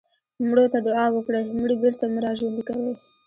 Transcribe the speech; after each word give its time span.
مړو 0.47 0.65
ته 0.73 0.79
دعا 0.87 1.05
وکړئ 1.13 1.43
مړي 1.61 1.75
بېرته 1.83 2.03
مه 2.13 2.19
راژوندي 2.25 2.63
کوئ. 2.67 2.93